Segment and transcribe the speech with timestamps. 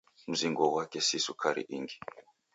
[0.31, 1.97] Mzingo ghwake si sukari ingi.